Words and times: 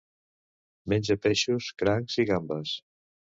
Menja 0.93 1.17
peixos, 1.25 1.67
crancs 1.83 2.17
i 2.25 2.27
gambes. 2.33 2.73